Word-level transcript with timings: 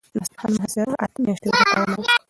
د 0.13 0.15
اصفهان 0.23 0.51
محاصره 0.57 0.93
اته 1.03 1.17
میاشتې 1.23 1.47
روانه 1.51 1.93
وه. 1.99 2.05